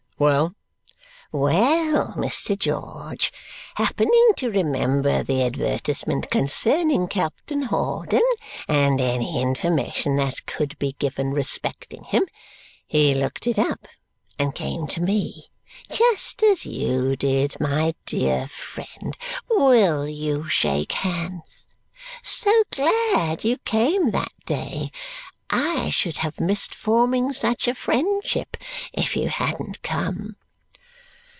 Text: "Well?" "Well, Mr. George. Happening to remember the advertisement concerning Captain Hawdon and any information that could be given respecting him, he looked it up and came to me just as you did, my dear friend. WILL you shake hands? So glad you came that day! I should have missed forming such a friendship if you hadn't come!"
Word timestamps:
"Well?" 0.21 0.53
"Well, 1.31 2.13
Mr. 2.15 2.55
George. 2.55 3.33
Happening 3.73 4.29
to 4.37 4.51
remember 4.51 5.23
the 5.23 5.41
advertisement 5.41 6.29
concerning 6.29 7.07
Captain 7.07 7.63
Hawdon 7.63 8.21
and 8.67 9.01
any 9.01 9.41
information 9.41 10.17
that 10.17 10.45
could 10.45 10.77
be 10.77 10.91
given 10.99 11.31
respecting 11.31 12.03
him, 12.03 12.27
he 12.85 13.15
looked 13.15 13.47
it 13.47 13.57
up 13.57 13.87
and 14.37 14.53
came 14.53 14.85
to 14.89 15.01
me 15.01 15.47
just 15.91 16.43
as 16.43 16.67
you 16.67 17.15
did, 17.15 17.59
my 17.59 17.95
dear 18.05 18.47
friend. 18.47 19.17
WILL 19.49 20.07
you 20.07 20.47
shake 20.47 20.91
hands? 20.91 21.65
So 22.21 22.53
glad 22.69 23.43
you 23.43 23.57
came 23.65 24.11
that 24.11 24.33
day! 24.45 24.91
I 25.53 25.89
should 25.89 26.19
have 26.19 26.39
missed 26.39 26.73
forming 26.73 27.33
such 27.33 27.67
a 27.67 27.75
friendship 27.75 28.55
if 28.93 29.17
you 29.17 29.27
hadn't 29.27 29.81
come!" 29.81 30.37